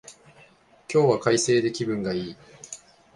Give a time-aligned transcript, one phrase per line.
[0.91, 2.35] 今日は快晴で気分がいい